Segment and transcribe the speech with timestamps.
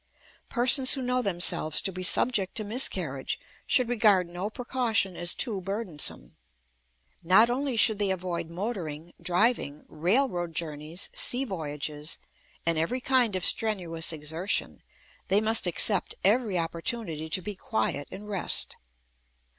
[0.49, 5.61] Persons who know themselves to be subject to miscarriage should regard no precaution as too
[5.61, 6.35] burdensome.
[7.21, 12.17] Not only should they avoid motoring, driving, railroad journeys, sea voyages,
[12.65, 14.81] and every kind of strenuous exertion,
[15.27, 18.77] they must accept every opportunity to be quiet and rest.